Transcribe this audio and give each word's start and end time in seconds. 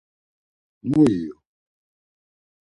Mu 0.87 1.01
iyu? 1.13 1.33